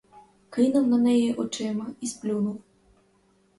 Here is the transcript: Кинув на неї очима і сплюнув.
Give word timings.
Кинув 0.49 0.87
на 0.87 0.97
неї 0.97 1.33
очима 1.33 1.87
і 2.01 2.07
сплюнув. 2.07 2.61